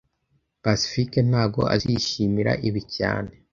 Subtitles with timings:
[0.63, 3.31] Pacifique ntago azishimira ibi cyane